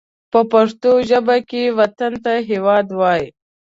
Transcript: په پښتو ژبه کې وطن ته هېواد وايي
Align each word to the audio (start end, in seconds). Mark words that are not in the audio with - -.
په 0.31 0.39
پښتو 0.51 0.91
ژبه 1.09 1.37
کې 1.49 1.63
وطن 1.79 2.13
ته 2.23 2.33
هېواد 2.49 2.87
وايي 2.99 3.27